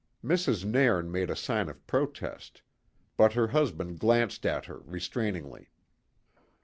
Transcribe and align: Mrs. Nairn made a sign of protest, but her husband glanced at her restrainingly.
Mrs. 0.25 0.65
Nairn 0.65 1.11
made 1.11 1.29
a 1.29 1.35
sign 1.35 1.69
of 1.69 1.85
protest, 1.85 2.63
but 3.17 3.33
her 3.33 3.49
husband 3.49 3.99
glanced 3.99 4.47
at 4.47 4.65
her 4.65 4.79
restrainingly. 4.79 5.69